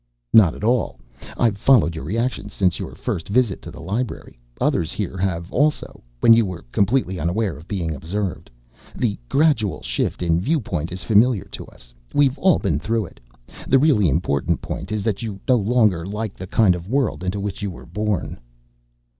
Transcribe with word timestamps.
"Not 0.33 0.55
at 0.55 0.63
all. 0.63 0.99
I've 1.37 1.59
followed 1.59 1.93
your 1.95 2.05
reactions 2.05 2.53
since 2.53 2.79
your 2.79 2.95
first 2.95 3.29
visit 3.29 3.61
to 3.61 3.69
the 3.69 3.79
library. 3.79 4.39
Others 4.59 4.93
here 4.93 5.15
have 5.15 5.51
also 5.53 6.01
when 6.21 6.33
you 6.33 6.43
were 6.43 6.65
completely 6.71 7.19
unaware 7.19 7.55
of 7.55 7.67
being 7.67 7.93
observed. 7.93 8.49
The 8.95 9.19
gradual 9.29 9.83
shift 9.83 10.23
in 10.23 10.39
viewpoint 10.41 10.91
is 10.91 11.03
familiar 11.03 11.45
to 11.51 11.67
us. 11.67 11.93
We've 12.15 12.39
all 12.39 12.57
been 12.57 12.79
through 12.79 13.05
it. 13.05 13.19
The 13.67 13.77
really 13.77 14.09
important 14.09 14.59
point 14.59 14.91
is 14.91 15.03
that 15.03 15.21
you 15.21 15.39
no 15.47 15.57
longer 15.57 16.07
like 16.07 16.33
the 16.33 16.47
kind 16.47 16.73
of 16.73 16.89
world 16.89 17.23
into 17.23 17.39
which 17.39 17.61
you 17.61 17.69
were 17.69 17.85
born." 17.85 18.39